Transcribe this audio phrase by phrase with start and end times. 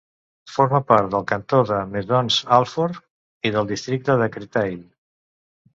[0.53, 3.07] Forma part del cantó de Maisons-Alfort
[3.49, 4.83] i del districte de Créteil.